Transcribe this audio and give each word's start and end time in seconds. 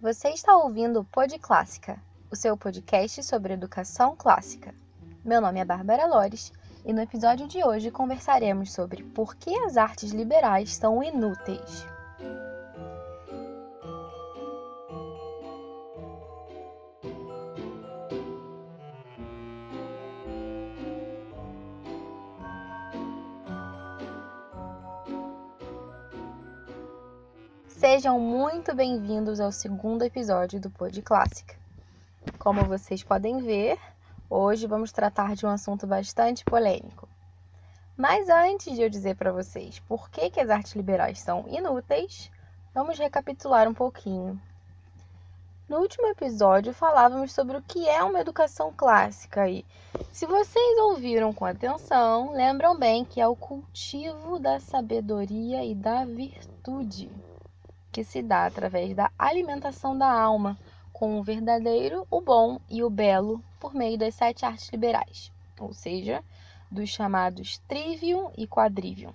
Você 0.00 0.28
está 0.28 0.56
ouvindo 0.56 1.00
o 1.00 1.04
Pod 1.04 1.36
Clássica, 1.40 2.00
o 2.30 2.36
seu 2.36 2.56
podcast 2.56 3.20
sobre 3.24 3.54
educação 3.54 4.14
clássica. 4.14 4.72
Meu 5.24 5.40
nome 5.40 5.58
é 5.58 5.64
Bárbara 5.64 6.06
Lores 6.06 6.52
e 6.84 6.92
no 6.92 7.00
episódio 7.00 7.48
de 7.48 7.64
hoje 7.64 7.90
conversaremos 7.90 8.72
sobre 8.72 9.02
por 9.02 9.34
que 9.34 9.52
as 9.52 9.76
artes 9.76 10.12
liberais 10.12 10.72
são 10.72 11.02
inúteis. 11.02 11.84
Sejam 27.78 28.18
muito 28.18 28.74
bem-vindos 28.74 29.38
ao 29.38 29.52
segundo 29.52 30.02
episódio 30.02 30.58
do 30.58 30.68
Pod 30.68 31.00
Clássica. 31.00 31.54
Como 32.36 32.64
vocês 32.64 33.04
podem 33.04 33.38
ver, 33.38 33.78
hoje 34.28 34.66
vamos 34.66 34.90
tratar 34.90 35.36
de 35.36 35.46
um 35.46 35.48
assunto 35.48 35.86
bastante 35.86 36.44
polêmico. 36.44 37.08
Mas 37.96 38.28
antes 38.28 38.74
de 38.74 38.82
eu 38.82 38.90
dizer 38.90 39.14
para 39.14 39.30
vocês 39.30 39.78
por 39.78 40.10
que, 40.10 40.28
que 40.28 40.40
as 40.40 40.50
artes 40.50 40.74
liberais 40.74 41.20
são 41.20 41.44
inúteis, 41.46 42.32
vamos 42.74 42.98
recapitular 42.98 43.68
um 43.68 43.74
pouquinho. 43.74 44.42
No 45.68 45.78
último 45.78 46.08
episódio 46.08 46.74
falávamos 46.74 47.32
sobre 47.32 47.58
o 47.58 47.62
que 47.62 47.88
é 47.88 48.02
uma 48.02 48.20
educação 48.20 48.74
clássica 48.76 49.48
e, 49.48 49.64
se 50.10 50.26
vocês 50.26 50.78
ouviram 50.80 51.32
com 51.32 51.44
atenção, 51.44 52.32
lembram 52.32 52.76
bem 52.76 53.04
que 53.04 53.20
é 53.20 53.28
o 53.28 53.36
cultivo 53.36 54.40
da 54.40 54.58
sabedoria 54.58 55.64
e 55.64 55.76
da 55.76 56.04
virtude 56.04 57.08
que 57.92 58.04
se 58.04 58.22
dá 58.22 58.46
através 58.46 58.94
da 58.94 59.10
alimentação 59.18 59.96
da 59.96 60.10
alma 60.10 60.58
com 60.92 61.18
o 61.18 61.22
verdadeiro, 61.22 62.06
o 62.10 62.20
bom 62.20 62.60
e 62.68 62.82
o 62.82 62.90
belo 62.90 63.42
por 63.60 63.74
meio 63.74 63.96
das 63.96 64.14
sete 64.14 64.44
artes 64.44 64.68
liberais, 64.70 65.32
ou 65.58 65.72
seja, 65.72 66.22
dos 66.70 66.88
chamados 66.88 67.58
trivium 67.68 68.30
e 68.36 68.46
quadrivium. 68.46 69.12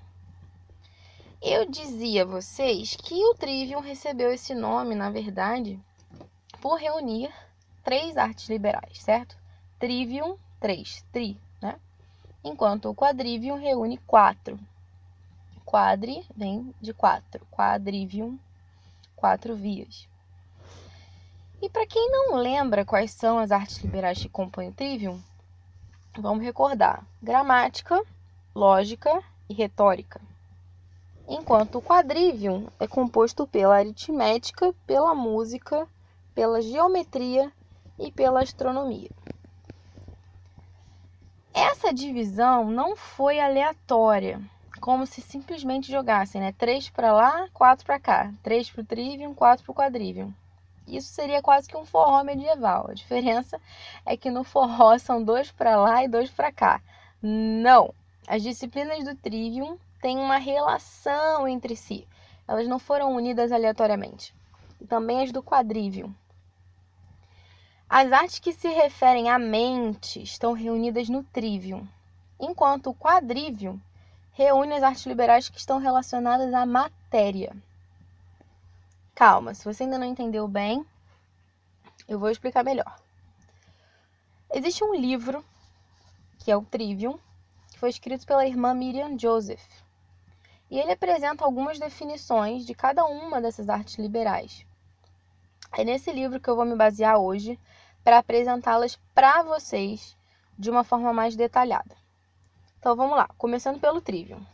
Eu 1.41 1.69
dizia 1.69 2.23
a 2.23 2.25
vocês 2.25 2.95
que 2.95 3.15
o 3.25 3.35
trivium 3.35 3.81
recebeu 3.81 4.31
esse 4.31 4.55
nome, 4.55 4.95
na 4.95 5.09
verdade, 5.09 5.77
por 6.61 6.80
reunir 6.80 7.30
três 7.83 8.15
artes 8.15 8.47
liberais, 8.47 9.02
certo? 9.02 9.35
Trivium, 9.77 10.37
três, 10.61 11.03
tri, 11.11 11.37
né? 11.61 11.77
Enquanto 12.41 12.89
o 12.89 12.95
quadrivium 12.95 13.58
reúne 13.58 13.97
quatro. 14.08 14.58
Quadri 15.65 16.25
vem 16.33 16.73
de 16.80 16.93
quatro, 16.93 17.45
quadrivium 17.52 18.39
quatro 19.23 19.55
vias. 19.55 20.05
E 21.61 21.69
para 21.69 21.88
quem 21.88 22.11
não 22.11 22.35
lembra 22.35 22.83
quais 22.83 23.11
são 23.11 23.39
as 23.39 23.53
artes 23.53 23.77
liberais 23.77 24.19
que 24.19 24.27
compõem 24.27 24.67
o 24.67 24.73
Trivium, 24.73 25.17
vamos 26.17 26.43
recordar: 26.43 27.05
gramática, 27.21 28.03
lógica 28.53 29.23
e 29.47 29.53
retórica. 29.53 30.19
Enquanto 31.25 31.77
o 31.77 31.81
quadrivium 31.81 32.67
é 32.77 32.85
composto 32.85 33.47
pela 33.47 33.77
aritmética, 33.77 34.75
pela 34.85 35.15
música, 35.15 35.87
pela 36.35 36.61
geometria 36.61 37.49
e 37.97 38.11
pela 38.11 38.41
astronomia. 38.41 39.09
Essa 41.53 41.93
divisão 41.93 42.69
não 42.69 42.97
foi 42.97 43.39
aleatória, 43.39 44.41
como 44.79 45.05
se 45.05 45.21
simplesmente 45.21 45.91
jogassem, 45.91 46.41
né? 46.41 46.52
Três 46.52 46.89
para 46.89 47.13
lá, 47.13 47.47
quatro 47.53 47.85
para 47.85 47.99
cá. 47.99 48.33
Três 48.41 48.69
para 48.69 48.81
o 48.81 48.85
trivium, 48.85 49.33
quatro 49.33 49.63
para 49.63 49.71
o 49.71 49.75
quadrivium. 49.75 50.33
Isso 50.88 51.13
seria 51.13 51.41
quase 51.41 51.67
que 51.67 51.77
um 51.77 51.85
forró 51.85 52.23
medieval. 52.23 52.88
A 52.89 52.93
diferença 52.93 53.59
é 54.05 54.17
que 54.17 54.30
no 54.30 54.43
forró 54.43 54.97
são 54.97 55.23
dois 55.23 55.52
para 55.52 55.77
lá 55.77 56.03
e 56.03 56.07
dois 56.07 56.30
para 56.30 56.52
cá. 56.52 56.81
Não! 57.21 57.93
As 58.27 58.41
disciplinas 58.41 59.03
do 59.03 59.15
trivium 59.15 59.77
têm 60.02 60.17
uma 60.17 60.37
relação 60.37 61.48
entre 61.48 61.75
si. 61.75 62.08
Elas 62.48 62.67
não 62.67 62.80
foram 62.80 63.15
unidas 63.15 63.52
aleatoriamente. 63.52 64.36
E 64.80 64.86
também 64.86 65.23
as 65.23 65.31
do 65.31 65.42
quadrivium. 65.42 66.14
As 67.89 68.11
artes 68.11 68.39
que 68.39 68.52
se 68.52 68.67
referem 68.69 69.30
à 69.30 69.37
mente 69.37 70.21
estão 70.21 70.52
reunidas 70.53 71.09
no 71.09 71.23
trivium, 71.23 71.87
enquanto 72.39 72.89
o 72.89 72.95
quadrivium 72.95 73.80
reúne 74.33 74.73
as 74.73 74.83
artes 74.83 75.05
liberais 75.05 75.48
que 75.48 75.60
estão 75.60 75.77
relacionadas 75.77 76.54
à 76.54 76.66
matéria. 76.66 77.55
Calma, 79.14 79.54
se 79.54 79.64
você 79.64 79.83
ainda 79.83 79.99
não 79.99 80.08
entendeu 80.08 80.48
bem, 80.48 80.83
eu 82.08 82.17
vou 82.17 82.30
explicar 82.30 82.64
melhor. 82.64 82.95
Existe 84.52 84.83
um 84.83 84.95
livro, 84.95 85.45
que 86.39 86.52
é 86.52 86.58
o 86.58 86.64
Trivium, 86.64 87.17
que 87.72 87.80
foi 87.80 87.89
escrito 87.89 88.26
pela 88.26 88.45
irmã 88.45 88.73
Miriam 88.73 89.17
Joseph. 89.17 89.64
E 90.70 90.80
ele 90.80 90.92
apresenta 90.92 91.45
algumas 91.45 91.77
definições 91.77 92.66
de 92.66 92.73
cada 92.73 93.05
uma 93.05 93.39
dessas 93.39 93.70
artes 93.70 93.99
liberais. 93.99 94.66
É 95.72 95.83
nesse 95.83 96.11
livro 96.11 96.39
que 96.39 96.49
eu 96.49 96.55
vou 96.55 96.66
me 96.66 96.76
basear 96.76 97.17
hoje 97.17 97.60
para 98.04 98.17
apresentá-las 98.17 98.99
para 99.14 99.43
vocês 99.43 100.17
de 100.58 100.72
uma 100.72 100.83
forma 100.83 101.14
mais 101.14 101.36
detalhada. 101.36 102.02
Então 102.83 102.98
vamos 102.98 103.16
lá, 103.16 103.30
começando 103.38 103.80
pelo 103.80 104.02
trivium. 104.02 104.45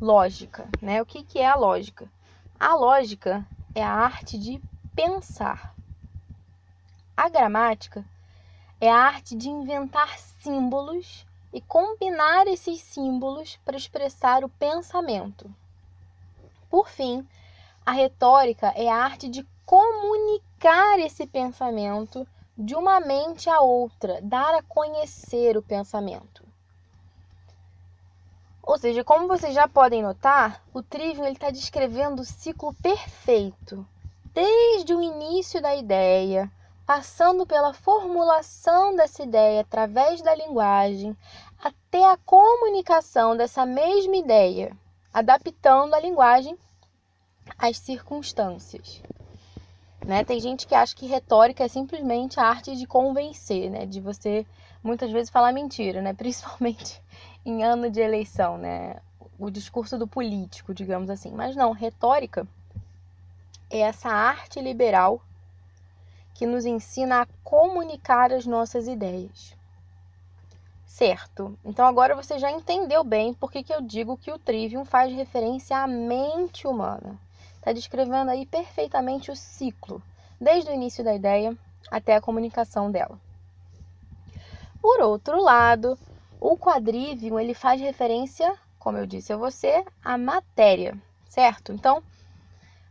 Lógica, 0.00 0.68
né? 0.80 1.00
O 1.00 1.06
que, 1.06 1.22
que 1.22 1.38
é 1.38 1.46
a 1.46 1.54
lógica? 1.54 2.10
A 2.58 2.74
lógica 2.74 3.46
é 3.76 3.80
a 3.80 3.92
arte 3.92 4.36
de 4.36 4.60
pensar. 4.92 5.72
A 7.16 7.28
gramática 7.28 8.04
é 8.80 8.90
a 8.90 8.96
arte 8.96 9.36
de 9.36 9.48
inventar 9.48 10.18
símbolos 10.18 11.24
e 11.52 11.60
combinar 11.60 12.48
esses 12.48 12.80
símbolos 12.80 13.56
para 13.64 13.76
expressar 13.76 14.42
o 14.42 14.48
pensamento. 14.48 15.48
Por 16.68 16.88
fim, 16.88 17.24
a 17.86 17.92
retórica 17.92 18.72
é 18.74 18.88
a 18.88 18.96
arte 18.96 19.28
de 19.28 19.46
comunicar 19.64 20.98
esse 20.98 21.24
pensamento 21.24 22.26
de 22.58 22.74
uma 22.74 22.98
mente 22.98 23.48
a 23.48 23.60
outra, 23.60 24.20
dar 24.20 24.56
a 24.56 24.62
conhecer 24.64 25.56
o 25.56 25.62
pensamento. 25.62 26.41
Ou 28.62 28.78
seja, 28.78 29.02
como 29.02 29.26
vocês 29.26 29.52
já 29.52 29.66
podem 29.66 30.02
notar, 30.02 30.62
o 30.72 30.82
Trivium 30.82 31.26
está 31.26 31.50
descrevendo 31.50 32.22
o 32.22 32.24
ciclo 32.24 32.72
perfeito, 32.74 33.84
desde 34.32 34.94
o 34.94 35.02
início 35.02 35.60
da 35.60 35.74
ideia, 35.74 36.50
passando 36.86 37.44
pela 37.44 37.74
formulação 37.74 38.94
dessa 38.94 39.24
ideia 39.24 39.62
através 39.62 40.22
da 40.22 40.34
linguagem, 40.34 41.16
até 41.60 42.08
a 42.08 42.16
comunicação 42.16 43.36
dessa 43.36 43.66
mesma 43.66 44.16
ideia, 44.16 44.76
adaptando 45.12 45.94
a 45.94 46.00
linguagem 46.00 46.56
às 47.58 47.78
circunstâncias. 47.78 49.02
Né? 50.06 50.24
Tem 50.24 50.38
gente 50.38 50.66
que 50.68 50.74
acha 50.74 50.94
que 50.94 51.06
retórica 51.06 51.64
é 51.64 51.68
simplesmente 51.68 52.38
a 52.38 52.44
arte 52.44 52.76
de 52.76 52.86
convencer, 52.86 53.70
né? 53.70 53.86
de 53.86 54.00
você 54.00 54.46
muitas 54.82 55.10
vezes 55.10 55.30
falar 55.30 55.52
mentira, 55.52 56.02
né? 56.02 56.12
principalmente 56.14 57.00
em 57.44 57.62
ano 57.62 57.90
de 57.90 58.00
eleição, 58.00 58.56
né? 58.56 58.96
O 59.38 59.50
discurso 59.50 59.98
do 59.98 60.06
político, 60.06 60.74
digamos 60.74 61.10
assim. 61.10 61.30
Mas 61.32 61.56
não, 61.56 61.72
retórica 61.72 62.46
é 63.70 63.80
essa 63.80 64.08
arte 64.08 64.60
liberal 64.60 65.20
que 66.34 66.46
nos 66.46 66.64
ensina 66.64 67.22
a 67.22 67.26
comunicar 67.42 68.32
as 68.32 68.46
nossas 68.46 68.86
ideias. 68.86 69.56
Certo. 70.86 71.58
Então 71.64 71.86
agora 71.86 72.14
você 72.14 72.38
já 72.38 72.50
entendeu 72.50 73.02
bem 73.02 73.32
por 73.32 73.50
que, 73.50 73.62
que 73.62 73.72
eu 73.72 73.80
digo 73.80 74.16
que 74.16 74.30
o 74.30 74.38
Trivium 74.38 74.84
faz 74.84 75.12
referência 75.12 75.76
à 75.78 75.86
mente 75.86 76.66
humana. 76.66 77.18
Está 77.56 77.72
descrevendo 77.72 78.30
aí 78.30 78.44
perfeitamente 78.44 79.30
o 79.30 79.36
ciclo, 79.36 80.02
desde 80.40 80.70
o 80.70 80.74
início 80.74 81.02
da 81.02 81.14
ideia 81.14 81.56
até 81.90 82.14
a 82.14 82.20
comunicação 82.20 82.90
dela. 82.90 83.18
Por 84.80 85.00
outro 85.00 85.40
lado, 85.40 85.96
o 86.42 86.58
quadrivium, 86.58 87.38
ele 87.38 87.54
faz 87.54 87.80
referência, 87.80 88.58
como 88.76 88.98
eu 88.98 89.06
disse 89.06 89.32
a 89.32 89.36
você, 89.36 89.84
à 90.04 90.18
matéria, 90.18 90.98
certo? 91.28 91.72
Então, 91.72 92.02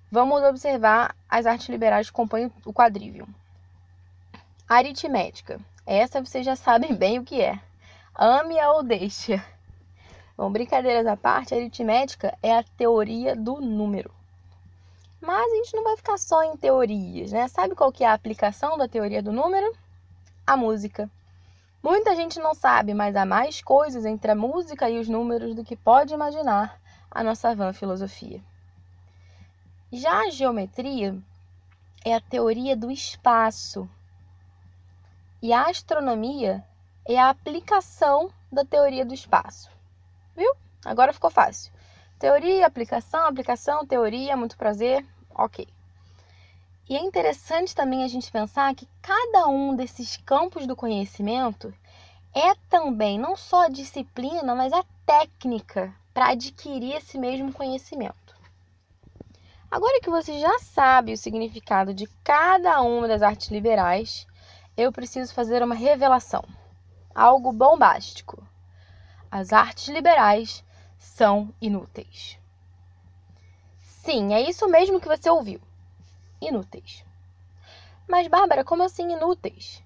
vamos 0.09 0.41
observar 0.41 1.13
as 1.29 1.45
artes 1.45 1.67
liberais 1.67 2.07
que 2.07 2.13
compõem 2.13 2.49
o 2.65 2.73
quadrivium. 2.73 3.27
Aritmética. 4.69 5.59
Essa 5.85 6.23
vocês 6.23 6.45
já 6.45 6.55
sabem 6.55 6.95
bem 6.95 7.19
o 7.19 7.25
que 7.25 7.41
é. 7.41 7.59
Ame-a 8.15 8.71
ou 8.71 8.83
deixe. 8.83 9.41
Bom, 10.37 10.49
brincadeiras 10.49 11.05
à 11.05 11.17
parte, 11.17 11.53
aritmética 11.53 12.37
é 12.41 12.55
a 12.55 12.63
teoria 12.63 13.35
do 13.35 13.59
número. 13.59 14.11
Mas 15.19 15.51
a 15.51 15.55
gente 15.57 15.75
não 15.75 15.83
vai 15.83 15.97
ficar 15.97 16.17
só 16.17 16.41
em 16.41 16.55
teorias, 16.55 17.33
né? 17.33 17.49
Sabe 17.49 17.75
qual 17.75 17.91
que 17.91 18.05
é 18.05 18.07
a 18.07 18.13
aplicação 18.13 18.77
da 18.77 18.87
teoria 18.87 19.21
do 19.21 19.33
número? 19.33 19.75
A 20.47 20.55
música. 20.55 21.09
Muita 21.83 22.15
gente 22.15 22.39
não 22.39 22.53
sabe, 22.53 22.93
mas 22.93 23.15
há 23.15 23.25
mais 23.25 23.61
coisas 23.61 24.05
entre 24.05 24.31
a 24.31 24.35
música 24.35 24.89
e 24.89 24.99
os 24.99 25.09
números 25.09 25.55
do 25.55 25.63
que 25.63 25.75
pode 25.75 26.13
imaginar 26.13 26.79
a 27.09 27.23
nossa 27.23 27.55
vã 27.55 27.73
filosofia. 27.73 28.41
Já 29.91 30.21
a 30.21 30.29
geometria 30.29 31.17
é 32.05 32.13
a 32.13 32.21
teoria 32.21 32.77
do 32.77 32.91
espaço. 32.91 33.89
E 35.41 35.51
a 35.51 35.69
astronomia 35.69 36.63
é 37.05 37.17
a 37.17 37.29
aplicação 37.29 38.31
da 38.51 38.63
teoria 38.63 39.03
do 39.03 39.13
espaço. 39.13 39.69
Viu? 40.35 40.53
Agora 40.85 41.11
ficou 41.11 41.31
fácil. 41.31 41.73
Teoria, 42.19 42.67
aplicação, 42.67 43.25
aplicação, 43.25 43.85
teoria, 43.85 44.37
muito 44.37 44.55
prazer. 44.55 45.03
Ok. 45.33 45.67
E 46.89 46.95
é 46.95 46.99
interessante 46.99 47.75
também 47.75 48.03
a 48.03 48.07
gente 48.07 48.31
pensar 48.31 48.73
que 48.75 48.87
cada 49.01 49.47
um 49.47 49.75
desses 49.75 50.17
campos 50.17 50.67
do 50.67 50.75
conhecimento 50.75 51.73
é 52.33 52.55
também 52.69 53.19
não 53.19 53.35
só 53.35 53.65
a 53.65 53.69
disciplina, 53.69 54.55
mas 54.55 54.73
a 54.73 54.83
técnica 55.05 55.93
para 56.13 56.29
adquirir 56.29 56.95
esse 56.95 57.17
mesmo 57.17 57.53
conhecimento. 57.53 58.35
Agora 59.69 60.01
que 60.01 60.09
você 60.09 60.37
já 60.39 60.59
sabe 60.59 61.13
o 61.13 61.17
significado 61.17 61.93
de 61.93 62.05
cada 62.23 62.81
uma 62.81 63.07
das 63.07 63.21
artes 63.21 63.49
liberais, 63.49 64.27
eu 64.75 64.91
preciso 64.91 65.33
fazer 65.33 65.63
uma 65.63 65.75
revelação, 65.75 66.43
algo 67.15 67.53
bombástico. 67.53 68.45
As 69.29 69.53
artes 69.53 69.87
liberais 69.87 70.63
são 70.97 71.53
inúteis. 71.61 72.37
Sim, 73.81 74.33
é 74.33 74.41
isso 74.41 74.67
mesmo 74.67 74.99
que 74.99 75.07
você 75.07 75.29
ouviu. 75.29 75.61
Inúteis. 76.41 77.05
Mas, 78.07 78.27
Bárbara, 78.27 78.63
como 78.63 78.83
assim 78.83 79.13
inúteis? 79.13 79.83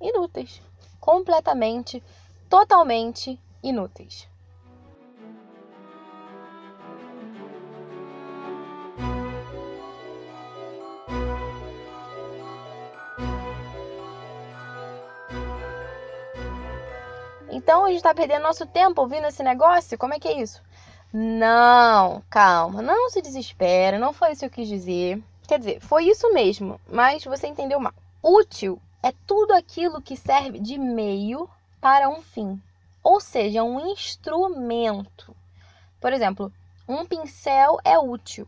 Inúteis. 0.00 0.62
Completamente, 1.00 2.02
totalmente 2.48 3.38
inúteis. 3.62 4.28
Então 17.50 17.84
a 17.84 17.88
gente 17.88 17.98
está 17.98 18.14
perdendo 18.14 18.42
nosso 18.42 18.64
tempo 18.64 19.02
ouvindo 19.02 19.26
esse 19.26 19.42
negócio? 19.42 19.98
Como 19.98 20.14
é 20.14 20.18
que 20.18 20.28
é 20.28 20.40
isso? 20.40 20.62
Não, 21.12 22.22
calma, 22.30 22.80
não 22.80 23.10
se 23.10 23.20
desespera, 23.20 23.98
não 23.98 24.12
foi 24.12 24.30
isso 24.30 24.40
que 24.40 24.46
eu 24.46 24.50
quis 24.50 24.68
dizer. 24.68 25.22
Quer 25.50 25.58
dizer, 25.58 25.80
foi 25.80 26.04
isso 26.04 26.32
mesmo, 26.32 26.80
mas 26.88 27.24
você 27.24 27.48
entendeu 27.48 27.80
mal. 27.80 27.92
Útil 28.22 28.80
é 29.02 29.10
tudo 29.26 29.52
aquilo 29.52 30.00
que 30.00 30.16
serve 30.16 30.60
de 30.60 30.78
meio 30.78 31.50
para 31.80 32.08
um 32.08 32.22
fim, 32.22 32.62
ou 33.02 33.20
seja, 33.20 33.64
um 33.64 33.90
instrumento. 33.90 35.34
Por 36.00 36.12
exemplo, 36.12 36.52
um 36.86 37.04
pincel 37.04 37.78
é 37.84 37.98
útil. 37.98 38.46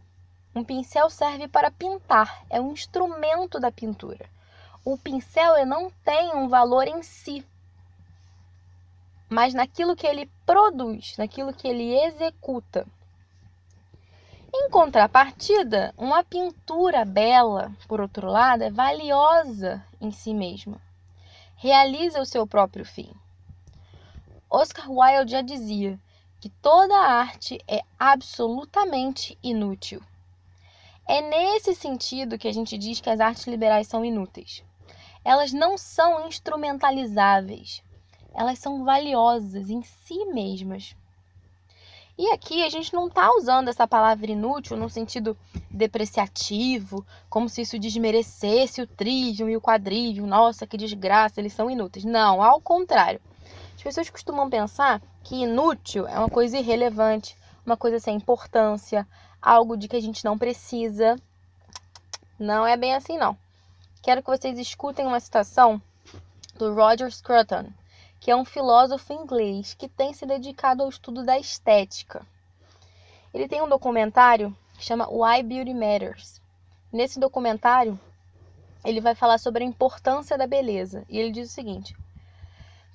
Um 0.54 0.62
pincel 0.62 1.10
serve 1.10 1.48
para 1.48 1.72
pintar, 1.72 2.44
é 2.48 2.60
um 2.60 2.70
instrumento 2.70 3.58
da 3.58 3.72
pintura. 3.72 4.30
O 4.84 4.96
pincel 4.96 5.66
não 5.66 5.90
tem 6.04 6.32
um 6.36 6.48
valor 6.48 6.86
em 6.86 7.02
si, 7.02 7.44
mas 9.28 9.52
naquilo 9.52 9.96
que 9.96 10.06
ele 10.06 10.30
produz, 10.46 11.16
naquilo 11.16 11.52
que 11.52 11.66
ele 11.66 12.00
executa. 12.00 12.86
Em 14.54 14.68
contrapartida, 14.68 15.94
uma 15.96 16.22
pintura 16.22 17.06
bela, 17.06 17.72
por 17.88 18.02
outro 18.02 18.28
lado, 18.28 18.62
é 18.62 18.70
valiosa 18.70 19.82
em 19.98 20.10
si 20.10 20.34
mesma. 20.34 20.78
Realiza 21.56 22.20
o 22.20 22.26
seu 22.26 22.46
próprio 22.46 22.84
fim. 22.84 23.10
Oscar 24.50 24.90
Wilde 24.90 25.32
já 25.32 25.40
dizia 25.40 25.98
que 26.38 26.50
toda 26.50 26.94
arte 26.94 27.58
é 27.66 27.82
absolutamente 27.98 29.38
inútil. 29.42 30.02
É 31.08 31.22
nesse 31.22 31.74
sentido 31.74 32.36
que 32.36 32.46
a 32.46 32.52
gente 32.52 32.76
diz 32.76 33.00
que 33.00 33.08
as 33.08 33.20
artes 33.20 33.46
liberais 33.46 33.88
são 33.88 34.04
inúteis. 34.04 34.62
Elas 35.24 35.52
não 35.52 35.78
são 35.78 36.28
instrumentalizáveis, 36.28 37.82
elas 38.34 38.58
são 38.58 38.84
valiosas 38.84 39.70
em 39.70 39.82
si 39.82 40.26
mesmas. 40.26 40.94
E 42.18 42.28
aqui 42.30 42.62
a 42.62 42.68
gente 42.68 42.92
não 42.92 43.08
está 43.08 43.30
usando 43.34 43.68
essa 43.68 43.86
palavra 43.86 44.30
inútil 44.30 44.76
no 44.76 44.88
sentido 44.88 45.36
depreciativo, 45.70 47.06
como 47.28 47.48
se 47.48 47.62
isso 47.62 47.78
desmerecesse 47.78 48.82
o 48.82 48.86
trivium 48.86 49.48
e 49.48 49.56
o 49.56 49.60
quadrivium. 49.60 50.26
Nossa, 50.26 50.66
que 50.66 50.76
desgraça, 50.76 51.40
eles 51.40 51.54
são 51.54 51.70
inúteis. 51.70 52.04
Não, 52.04 52.42
ao 52.42 52.60
contrário. 52.60 53.20
As 53.74 53.82
pessoas 53.82 54.10
costumam 54.10 54.48
pensar 54.50 55.02
que 55.24 55.42
inútil 55.42 56.06
é 56.06 56.18
uma 56.18 56.28
coisa 56.28 56.58
irrelevante, 56.58 57.36
uma 57.64 57.76
coisa 57.76 57.98
sem 57.98 58.16
importância, 58.16 59.08
algo 59.40 59.76
de 59.76 59.88
que 59.88 59.96
a 59.96 60.00
gente 60.00 60.24
não 60.24 60.38
precisa. 60.38 61.16
Não 62.38 62.66
é 62.66 62.76
bem 62.76 62.94
assim, 62.94 63.16
não. 63.16 63.36
Quero 64.02 64.22
que 64.22 64.30
vocês 64.30 64.58
escutem 64.58 65.06
uma 65.06 65.18
citação 65.18 65.80
do 66.56 66.74
Roger 66.74 67.10
Scruton, 67.10 67.66
que 68.22 68.30
é 68.30 68.36
um 68.36 68.44
filósofo 68.44 69.12
inglês 69.12 69.74
que 69.74 69.88
tem 69.88 70.14
se 70.14 70.24
dedicado 70.24 70.80
ao 70.80 70.88
estudo 70.88 71.24
da 71.24 71.40
estética. 71.40 72.24
Ele 73.34 73.48
tem 73.48 73.60
um 73.60 73.68
documentário 73.68 74.56
que 74.74 74.84
chama 74.84 75.08
Why 75.10 75.42
Beauty 75.42 75.74
Matters. 75.74 76.40
Nesse 76.92 77.18
documentário, 77.18 77.98
ele 78.84 79.00
vai 79.00 79.16
falar 79.16 79.38
sobre 79.38 79.64
a 79.64 79.66
importância 79.66 80.38
da 80.38 80.46
beleza 80.46 81.04
e 81.08 81.18
ele 81.18 81.32
diz 81.32 81.50
o 81.50 81.52
seguinte: 81.52 81.96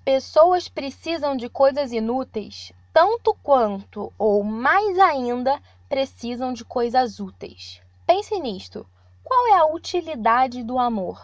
Pessoas 0.05 0.69
precisam 0.69 1.35
de 1.35 1.49
coisas 1.49 1.91
inúteis 1.91 2.71
tanto 2.93 3.35
quanto 3.43 4.13
ou 4.17 4.45
mais 4.45 4.97
ainda 4.97 5.61
precisam 5.89 6.53
de 6.53 6.63
coisas 6.63 7.19
úteis. 7.19 7.81
Pense 8.05 8.39
nisto. 8.39 8.87
Qual 9.25 9.47
é 9.47 9.57
a 9.57 9.67
utilidade 9.67 10.63
do 10.63 10.79
amor, 10.79 11.21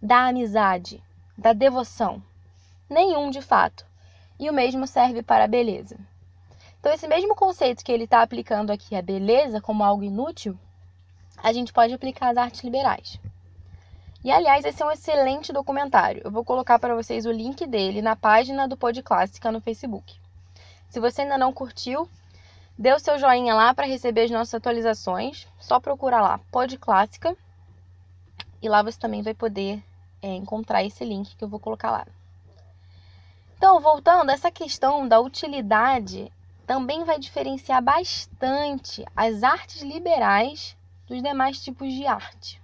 da 0.00 0.28
amizade, 0.28 1.04
da 1.36 1.52
devoção? 1.52 2.22
Nenhum 2.88 3.30
de 3.30 3.40
fato. 3.40 3.86
E 4.38 4.50
o 4.50 4.52
mesmo 4.52 4.86
serve 4.86 5.22
para 5.22 5.44
a 5.44 5.48
beleza. 5.48 5.96
Então, 6.80 6.92
esse 6.92 7.08
mesmo 7.08 7.34
conceito 7.34 7.82
que 7.82 7.90
ele 7.90 8.04
está 8.04 8.20
aplicando 8.20 8.70
aqui, 8.70 8.94
a 8.94 9.00
beleza, 9.00 9.60
como 9.60 9.82
algo 9.82 10.04
inútil, 10.04 10.58
a 11.42 11.52
gente 11.52 11.72
pode 11.72 11.94
aplicar 11.94 12.30
às 12.30 12.36
artes 12.36 12.62
liberais. 12.62 13.18
E, 14.22 14.30
aliás, 14.30 14.64
esse 14.64 14.82
é 14.82 14.86
um 14.86 14.90
excelente 14.90 15.52
documentário. 15.52 16.22
Eu 16.24 16.30
vou 16.30 16.44
colocar 16.44 16.78
para 16.78 16.94
vocês 16.94 17.26
o 17.26 17.32
link 17.32 17.66
dele 17.66 18.02
na 18.02 18.16
página 18.16 18.68
do 18.68 18.76
Pod 18.76 19.02
Clássica 19.02 19.52
no 19.52 19.60
Facebook. 19.60 20.18
Se 20.88 21.00
você 21.00 21.22
ainda 21.22 21.36
não 21.36 21.52
curtiu, 21.52 22.08
dê 22.78 22.92
o 22.92 22.98
seu 22.98 23.18
joinha 23.18 23.54
lá 23.54 23.74
para 23.74 23.86
receber 23.86 24.22
as 24.24 24.30
nossas 24.30 24.54
atualizações. 24.54 25.46
Só 25.58 25.80
procura 25.80 26.20
lá, 26.20 26.38
Pod 26.50 26.76
Clássica. 26.78 27.36
E 28.62 28.68
lá 28.68 28.82
você 28.82 28.98
também 28.98 29.22
vai 29.22 29.34
poder 29.34 29.82
é, 30.22 30.34
encontrar 30.34 30.84
esse 30.84 31.04
link 31.04 31.36
que 31.36 31.44
eu 31.44 31.48
vou 31.48 31.60
colocar 31.60 31.90
lá. 31.90 32.06
Então, 33.64 33.80
voltando, 33.80 34.28
essa 34.28 34.50
questão 34.50 35.08
da 35.08 35.18
utilidade 35.18 36.30
também 36.66 37.02
vai 37.02 37.18
diferenciar 37.18 37.82
bastante 37.82 39.02
as 39.16 39.42
artes 39.42 39.80
liberais 39.80 40.76
dos 41.06 41.22
demais 41.22 41.64
tipos 41.64 41.90
de 41.90 42.06
arte. 42.06 42.60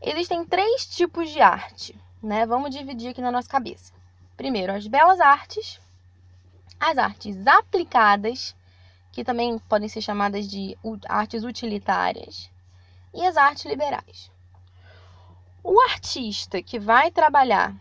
Existem 0.00 0.42
três 0.42 0.86
tipos 0.86 1.28
de 1.28 1.42
arte, 1.42 1.94
né? 2.22 2.46
Vamos 2.46 2.70
dividir 2.70 3.10
aqui 3.10 3.20
na 3.20 3.30
nossa 3.30 3.46
cabeça. 3.46 3.92
Primeiro, 4.38 4.72
as 4.72 4.86
belas 4.86 5.20
artes, 5.20 5.78
as 6.80 6.96
artes 6.96 7.46
aplicadas, 7.46 8.56
que 9.12 9.22
também 9.22 9.58
podem 9.58 9.86
ser 9.86 10.00
chamadas 10.00 10.48
de 10.48 10.78
artes 11.06 11.44
utilitárias, 11.44 12.50
e 13.12 13.22
as 13.22 13.36
artes 13.36 13.66
liberais. 13.66 14.30
O 15.62 15.78
artista 15.82 16.62
que 16.62 16.78
vai 16.78 17.10
trabalhar 17.10 17.76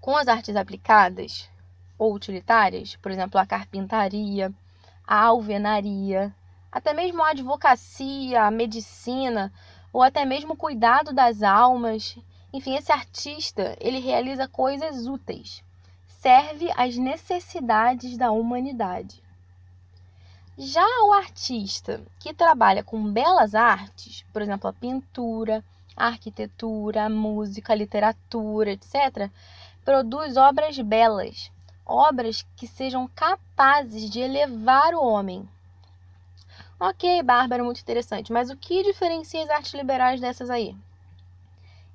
com 0.00 0.16
as 0.16 0.28
artes 0.28 0.56
aplicadas 0.56 1.48
ou 1.98 2.14
utilitárias, 2.14 2.96
por 2.96 3.12
exemplo, 3.12 3.38
a 3.38 3.46
carpintaria, 3.46 4.52
a 5.06 5.24
alvenaria, 5.24 6.34
até 6.72 6.94
mesmo 6.94 7.22
a 7.22 7.30
advocacia, 7.30 8.44
a 8.44 8.50
medicina, 8.50 9.52
ou 9.92 10.02
até 10.02 10.24
mesmo 10.24 10.54
o 10.54 10.56
cuidado 10.56 11.12
das 11.12 11.42
almas. 11.42 12.16
Enfim, 12.52 12.74
esse 12.76 12.90
artista, 12.90 13.76
ele 13.80 13.98
realiza 13.98 14.48
coisas 14.48 15.06
úteis, 15.06 15.62
serve 16.06 16.70
às 16.76 16.96
necessidades 16.96 18.16
da 18.16 18.30
humanidade. 18.30 19.22
Já 20.56 20.86
o 21.04 21.12
artista 21.12 22.02
que 22.18 22.34
trabalha 22.34 22.84
com 22.84 23.12
belas 23.12 23.54
artes, 23.54 24.24
por 24.32 24.42
exemplo, 24.42 24.68
a 24.68 24.72
pintura, 24.72 25.64
a 25.96 26.06
arquitetura, 26.06 27.04
a 27.04 27.08
música, 27.10 27.72
a 27.72 27.76
literatura, 27.76 28.72
etc., 28.72 29.30
produz 29.90 30.36
obras 30.36 30.78
belas, 30.78 31.50
obras 31.84 32.46
que 32.54 32.68
sejam 32.68 33.08
capazes 33.08 34.08
de 34.08 34.20
elevar 34.20 34.94
o 34.94 35.04
homem. 35.04 35.48
Ok, 36.78 37.20
Bárbara, 37.24 37.64
muito 37.64 37.80
interessante, 37.80 38.32
mas 38.32 38.50
o 38.50 38.56
que 38.56 38.84
diferencia 38.84 39.42
as 39.42 39.50
artes 39.50 39.74
liberais 39.74 40.20
dessas 40.20 40.48
aí? 40.48 40.76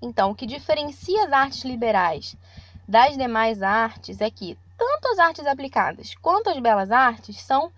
Então, 0.02 0.32
o 0.32 0.36
que 0.36 0.46
diferencia 0.46 1.24
as 1.24 1.32
artes 1.32 1.64
liberais 1.64 2.36
das 2.86 3.18
demais 3.18 3.64
artes 3.64 4.20
é 4.20 4.30
que 4.30 4.60
tanto 4.78 5.08
as 5.08 5.18
artes 5.18 5.48
aplicadas 5.48 6.16
quanto 6.16 6.50
as 6.50 6.60
belas 6.60 6.92
artes 6.92 7.42
são 7.42 7.72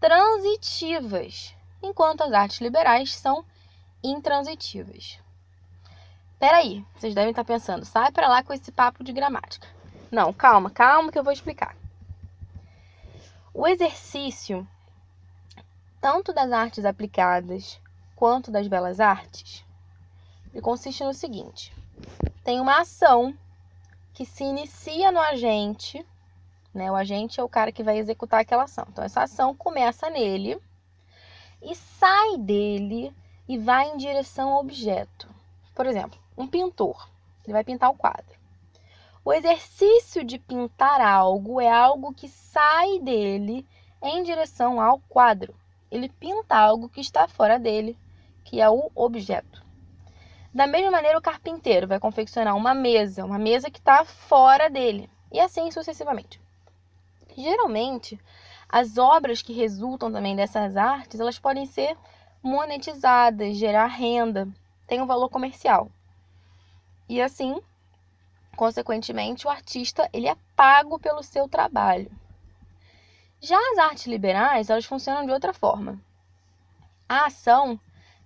transitivas, 0.00 1.54
enquanto 1.80 2.22
as 2.22 2.32
artes 2.32 2.60
liberais 2.60 3.14
são 3.14 3.44
intransitivas. 4.02 5.20
Peraí, 6.40 6.82
vocês 6.96 7.14
devem 7.14 7.30
estar 7.30 7.44
pensando, 7.44 7.84
sai 7.84 8.10
para 8.10 8.26
lá 8.26 8.42
com 8.42 8.54
esse 8.54 8.72
papo 8.72 9.04
de 9.04 9.12
gramática. 9.12 9.68
Não, 10.10 10.32
calma, 10.32 10.70
calma 10.70 11.12
que 11.12 11.18
eu 11.18 11.22
vou 11.22 11.34
explicar. 11.34 11.76
O 13.52 13.66
exercício, 13.66 14.66
tanto 16.00 16.32
das 16.32 16.50
artes 16.50 16.86
aplicadas 16.86 17.78
quanto 18.16 18.50
das 18.50 18.66
belas 18.66 19.00
artes, 19.00 19.62
consiste 20.62 21.04
no 21.04 21.12
seguinte: 21.12 21.74
tem 22.42 22.58
uma 22.58 22.80
ação 22.80 23.36
que 24.14 24.24
se 24.24 24.42
inicia 24.42 25.12
no 25.12 25.20
agente, 25.20 26.02
né? 26.72 26.90
O 26.90 26.96
agente 26.96 27.38
é 27.38 27.44
o 27.44 27.48
cara 27.50 27.70
que 27.70 27.82
vai 27.82 27.98
executar 27.98 28.40
aquela 28.40 28.62
ação. 28.62 28.86
Então, 28.88 29.04
essa 29.04 29.24
ação 29.24 29.54
começa 29.54 30.08
nele 30.08 30.58
e 31.60 31.74
sai 31.74 32.38
dele 32.38 33.14
e 33.46 33.58
vai 33.58 33.90
em 33.90 33.98
direção 33.98 34.54
ao 34.54 34.60
objeto. 34.60 35.28
Por 35.74 35.84
exemplo, 35.84 36.18
um 36.40 36.46
pintor, 36.46 37.08
ele 37.44 37.52
vai 37.52 37.62
pintar 37.62 37.90
o 37.90 37.96
quadro. 37.96 38.38
O 39.22 39.32
exercício 39.32 40.24
de 40.24 40.38
pintar 40.38 41.00
algo 41.00 41.60
é 41.60 41.70
algo 41.70 42.14
que 42.14 42.28
sai 42.28 42.98
dele 43.00 43.66
em 44.02 44.22
direção 44.22 44.80
ao 44.80 44.98
quadro. 45.00 45.54
Ele 45.90 46.08
pinta 46.08 46.56
algo 46.56 46.88
que 46.88 47.00
está 47.00 47.28
fora 47.28 47.58
dele, 47.58 47.98
que 48.44 48.60
é 48.60 48.70
o 48.70 48.90
objeto. 48.94 49.62
Da 50.52 50.66
mesma 50.66 50.90
maneira, 50.90 51.18
o 51.18 51.22
carpinteiro 51.22 51.86
vai 51.86 52.00
confeccionar 52.00 52.56
uma 52.56 52.72
mesa, 52.72 53.24
uma 53.24 53.38
mesa 53.38 53.70
que 53.70 53.78
está 53.78 54.04
fora 54.04 54.70
dele, 54.70 55.08
e 55.30 55.38
assim 55.38 55.70
sucessivamente. 55.70 56.40
Geralmente, 57.36 58.18
as 58.68 58.96
obras 58.98 59.42
que 59.42 59.52
resultam 59.52 60.10
também 60.10 60.34
dessas 60.34 60.76
artes, 60.76 61.20
elas 61.20 61.38
podem 61.38 61.66
ser 61.66 61.96
monetizadas, 62.42 63.56
gerar 63.56 63.86
renda, 63.86 64.48
tem 64.86 65.00
um 65.00 65.06
valor 65.06 65.28
comercial. 65.28 65.90
E 67.10 67.20
assim, 67.20 67.60
consequentemente, 68.56 69.44
o 69.44 69.50
artista 69.50 70.08
ele 70.12 70.28
é 70.28 70.36
pago 70.54 70.96
pelo 70.96 71.24
seu 71.24 71.48
trabalho. 71.48 72.08
Já 73.40 73.58
as 73.72 73.78
artes 73.78 74.06
liberais, 74.06 74.70
elas 74.70 74.84
funcionam 74.84 75.26
de 75.26 75.32
outra 75.32 75.52
forma. 75.52 76.00
A 77.08 77.26
ação 77.26 77.80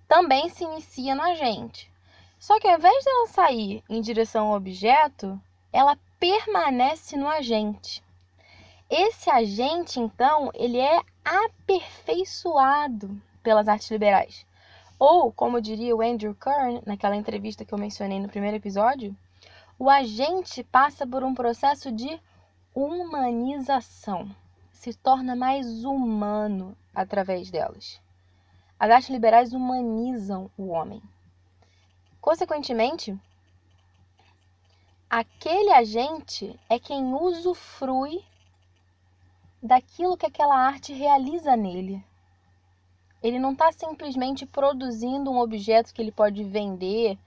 também 0.07 0.49
se 0.49 0.65
inicia 0.65 1.15
no 1.15 1.23
agente. 1.23 1.91
Só 2.37 2.59
que 2.59 2.67
ao 2.67 2.77
invés 2.77 3.03
de 3.03 3.09
ela 3.09 3.27
sair 3.27 3.83
em 3.89 4.01
direção 4.01 4.49
ao 4.49 4.57
objeto, 4.57 5.41
ela 5.73 5.97
permanece 6.19 7.17
no 7.17 7.27
agente. 7.27 8.03
Esse 8.87 9.31
agente, 9.31 9.99
então, 9.99 10.51
ele 10.53 10.77
é 10.77 11.01
aperfeiçoado 11.23 13.19
pelas 13.41 13.67
artes 13.67 13.89
liberais. 13.89 14.45
Ou, 14.97 15.31
como 15.31 15.61
diria 15.61 15.95
o 15.95 16.01
Andrew 16.01 16.33
Kern 16.33 16.81
naquela 16.85 17.15
entrevista 17.15 17.65
que 17.65 17.73
eu 17.73 17.77
mencionei 17.77 18.19
no 18.19 18.29
primeiro 18.29 18.57
episódio, 18.57 19.15
o 19.77 19.89
agente 19.89 20.63
passa 20.63 21.05
por 21.05 21.23
um 21.23 21.35
processo 21.35 21.91
de 21.91 22.19
humanização, 22.73 24.29
se 24.71 24.93
torna 24.93 25.35
mais 25.35 25.83
humano 25.83 26.77
através 26.93 27.51
delas. 27.51 27.99
As 28.79 28.89
artes 28.89 29.09
liberais 29.09 29.51
humanizam 29.51 30.49
o 30.57 30.67
homem. 30.67 31.01
Consequentemente, 32.21 33.17
aquele 35.09 35.71
agente 35.71 36.57
é 36.69 36.79
quem 36.79 37.13
usufrui 37.13 38.23
daquilo 39.61 40.17
que 40.17 40.25
aquela 40.25 40.57
arte 40.57 40.93
realiza 40.93 41.55
nele. 41.55 42.03
Ele 43.25 43.39
não 43.39 43.53
está 43.53 43.71
simplesmente 43.71 44.45
produzindo 44.45 45.31
um 45.31 45.39
objeto 45.39 45.91
que 45.91 45.99
ele 45.99 46.11
pode 46.11 46.43
vender 46.43 47.17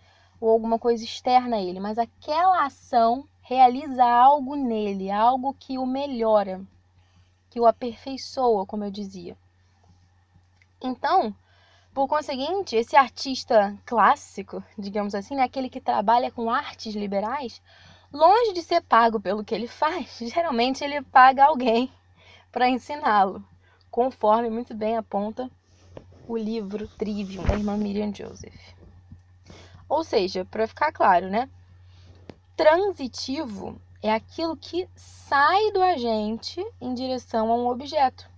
ou 0.40 0.48
alguma 0.48 0.78
coisa 0.78 1.02
externa 1.02 1.56
a 1.56 1.60
ele, 1.60 1.80
mas 1.80 1.98
aquela 1.98 2.64
ação 2.64 3.26
realiza 3.42 4.04
algo 4.04 4.54
nele, 4.54 5.10
algo 5.10 5.52
que 5.58 5.76
o 5.76 5.84
melhora, 5.84 6.64
que 7.50 7.58
o 7.58 7.66
aperfeiçoa, 7.66 8.64
como 8.64 8.84
eu 8.84 8.92
dizia. 8.92 9.36
Então, 10.80 11.34
por 11.92 12.06
conseguinte, 12.06 12.76
esse 12.76 12.94
artista 12.94 13.76
clássico, 13.84 14.62
digamos 14.78 15.16
assim, 15.16 15.34
né, 15.34 15.42
aquele 15.42 15.68
que 15.68 15.80
trabalha 15.80 16.30
com 16.30 16.48
artes 16.48 16.94
liberais, 16.94 17.60
longe 18.12 18.52
de 18.52 18.62
ser 18.62 18.82
pago 18.82 19.18
pelo 19.18 19.42
que 19.42 19.52
ele 19.52 19.66
faz, 19.66 20.16
geralmente 20.20 20.84
ele 20.84 21.02
paga 21.02 21.46
alguém 21.46 21.92
para 22.52 22.68
ensiná-lo, 22.68 23.44
conforme 23.90 24.48
muito 24.48 24.76
bem 24.76 24.96
aponta 24.96 25.50
o 26.28 26.36
livro 26.36 26.86
Trivium 26.86 27.42
da 27.42 27.54
irmã 27.54 27.74
Miriam 27.74 28.14
Joseph. 28.14 28.54
Ou 29.88 30.04
seja, 30.04 30.44
para 30.44 30.68
ficar 30.68 30.92
claro, 30.92 31.30
né? 31.30 31.48
Transitivo 32.54 33.80
é 34.02 34.12
aquilo 34.12 34.54
que 34.54 34.86
sai 34.94 35.72
do 35.72 35.82
agente 35.82 36.62
em 36.78 36.92
direção 36.92 37.50
a 37.50 37.54
um 37.54 37.66
objeto, 37.66 38.28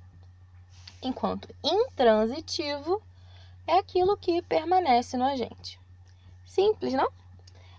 enquanto 1.02 1.52
intransitivo 1.64 3.02
é 3.66 3.78
aquilo 3.78 4.16
que 4.16 4.40
permanece 4.42 5.16
no 5.16 5.25
agente. 5.25 5.80
Simples, 6.47 6.94
não? 6.94 7.11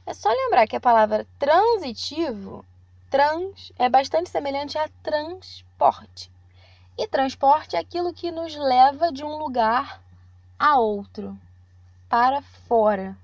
É 0.06 0.14
só 0.14 0.30
lembrar 0.30 0.68
que 0.68 0.76
a 0.76 0.82
palavra 0.82 1.26
transitivo, 1.40 2.66
trans, 3.10 3.72
é 3.80 3.88
bastante 3.88 4.30
semelhante 4.30 4.78
a 4.78 4.90
transporte. 5.02 6.30
E 6.98 7.08
transporte 7.08 7.76
é 7.76 7.80
aquilo 7.80 8.14
que 8.14 8.32
nos 8.32 8.56
leva 8.56 9.12
de 9.12 9.24
um 9.24 9.38
lugar 9.38 10.02
a 10.60 10.78
outro, 10.78 11.38
para 12.08 12.42
fora, 12.42 13.18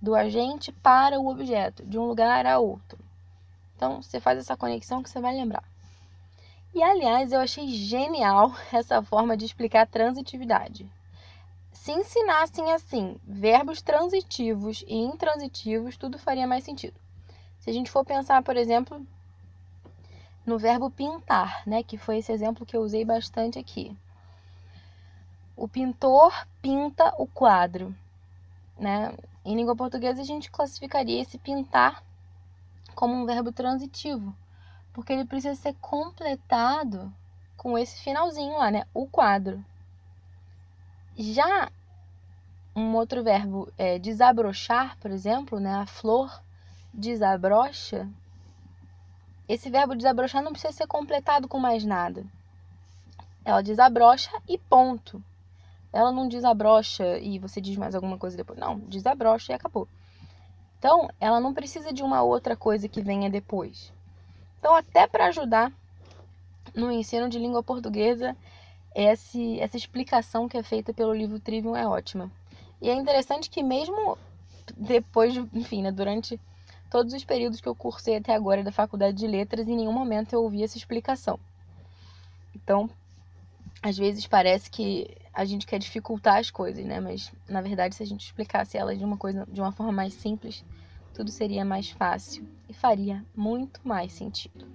do 0.00 0.14
agente 0.14 0.70
para 0.72 1.18
o 1.18 1.28
objeto, 1.28 1.84
de 1.86 1.98
um 1.98 2.06
lugar 2.06 2.44
a 2.46 2.58
outro. 2.58 2.98
Então, 3.76 4.02
você 4.02 4.20
faz 4.20 4.38
essa 4.38 4.56
conexão 4.56 5.02
que 5.02 5.10
você 5.10 5.20
vai 5.20 5.34
lembrar. 5.34 5.64
E 6.74 6.82
aliás, 6.82 7.32
eu 7.32 7.40
achei 7.40 7.68
genial 7.68 8.52
essa 8.72 9.02
forma 9.02 9.36
de 9.36 9.44
explicar 9.44 9.86
transitividade 9.86 10.90
se 11.88 11.92
ensinassem 11.92 12.72
assim 12.72 13.16
verbos 13.24 13.80
transitivos 13.80 14.84
e 14.86 14.94
intransitivos, 14.94 15.96
tudo 15.96 16.18
faria 16.18 16.46
mais 16.46 16.64
sentido. 16.64 17.00
Se 17.60 17.70
a 17.70 17.72
gente 17.72 17.90
for 17.90 18.04
pensar, 18.04 18.42
por 18.42 18.58
exemplo, 18.58 19.06
no 20.48 20.58
verbo 20.58 20.90
pintar, 20.90 21.62
né, 21.66 21.82
que 21.82 21.98
foi 21.98 22.18
esse 22.18 22.32
exemplo 22.32 22.64
que 22.64 22.74
eu 22.74 22.80
usei 22.80 23.04
bastante 23.04 23.58
aqui. 23.58 23.94
O 25.54 25.68
pintor 25.68 26.32
pinta 26.62 27.12
o 27.18 27.26
quadro, 27.26 27.94
né? 28.78 29.12
Em 29.44 29.54
língua 29.54 29.76
portuguesa 29.76 30.22
a 30.22 30.24
gente 30.24 30.50
classificaria 30.50 31.20
esse 31.20 31.36
pintar 31.36 32.02
como 32.94 33.14
um 33.14 33.26
verbo 33.26 33.52
transitivo, 33.52 34.34
porque 34.92 35.12
ele 35.12 35.26
precisa 35.26 35.54
ser 35.54 35.74
completado 35.80 37.12
com 37.56 37.76
esse 37.76 38.00
finalzinho 38.02 38.56
lá, 38.56 38.70
né? 38.70 38.86
O 38.94 39.06
quadro. 39.06 39.62
Já 41.16 41.70
um 42.74 42.94
outro 42.94 43.22
verbo 43.22 43.70
é 43.76 43.98
desabrochar, 43.98 44.96
por 44.98 45.10
exemplo, 45.10 45.60
né? 45.60 45.74
A 45.74 45.86
flor 45.86 46.42
desabrocha. 46.94 48.08
Esse 49.48 49.70
verbo 49.70 49.96
desabrochar 49.96 50.42
não 50.42 50.52
precisa 50.52 50.72
ser 50.72 50.86
completado 50.86 51.48
com 51.48 51.58
mais 51.58 51.84
nada. 51.84 52.24
Ela 53.44 53.62
desabrocha 53.62 54.30
e 54.46 54.58
ponto. 54.58 55.22
Ela 55.90 56.12
não 56.12 56.28
desabrocha 56.28 57.18
e 57.18 57.38
você 57.38 57.60
diz 57.60 57.76
mais 57.76 57.94
alguma 57.94 58.18
coisa 58.18 58.36
depois. 58.36 58.58
Não, 58.58 58.78
desabrocha 58.78 59.52
e 59.52 59.54
acabou. 59.54 59.88
Então, 60.78 61.08
ela 61.18 61.40
não 61.40 61.54
precisa 61.54 61.92
de 61.92 62.02
uma 62.02 62.22
outra 62.22 62.54
coisa 62.54 62.88
que 62.88 63.00
venha 63.00 63.30
depois. 63.30 63.90
Então, 64.58 64.74
até 64.74 65.06
para 65.06 65.26
ajudar 65.26 65.72
no 66.74 66.92
ensino 66.92 67.28
de 67.28 67.38
língua 67.38 67.62
portuguesa, 67.62 68.36
esse, 68.94 69.58
essa 69.60 69.76
explicação 69.76 70.48
que 70.48 70.58
é 70.58 70.62
feita 70.62 70.92
pelo 70.92 71.14
livro 71.14 71.40
Trivium 71.40 71.74
é 71.74 71.86
ótima. 71.86 72.30
E 72.82 72.90
é 72.90 72.94
interessante 72.94 73.48
que 73.48 73.62
mesmo 73.62 74.18
depois, 74.76 75.34
enfim, 75.52 75.82
né, 75.82 75.90
durante 75.90 76.38
todos 76.90 77.12
os 77.12 77.24
períodos 77.24 77.60
que 77.60 77.68
eu 77.68 77.74
cursei 77.74 78.16
até 78.16 78.34
agora 78.34 78.62
da 78.62 78.72
faculdade 78.72 79.16
de 79.16 79.26
letras, 79.26 79.68
em 79.68 79.76
nenhum 79.76 79.92
momento 79.92 80.32
eu 80.32 80.42
ouvi 80.42 80.62
essa 80.62 80.76
explicação. 80.76 81.38
Então, 82.54 82.88
às 83.82 83.96
vezes 83.96 84.26
parece 84.26 84.70
que 84.70 85.16
a 85.32 85.44
gente 85.44 85.66
quer 85.66 85.78
dificultar 85.78 86.38
as 86.38 86.50
coisas, 86.50 86.84
né? 86.84 87.00
Mas 87.00 87.30
na 87.48 87.60
verdade, 87.60 87.94
se 87.94 88.02
a 88.02 88.06
gente 88.06 88.24
explicasse 88.24 88.76
elas 88.76 88.98
de 88.98 89.04
uma 89.04 89.16
coisa 89.16 89.46
de 89.50 89.60
uma 89.60 89.72
forma 89.72 89.92
mais 89.92 90.14
simples, 90.14 90.64
tudo 91.14 91.30
seria 91.30 91.64
mais 91.64 91.90
fácil 91.90 92.46
e 92.68 92.74
faria 92.74 93.24
muito 93.36 93.80
mais 93.84 94.12
sentido. 94.12 94.66